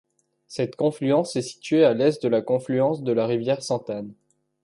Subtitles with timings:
[0.47, 4.15] Cette confluence est située à à l'est de la confluence de la rivière Sainte-Anne.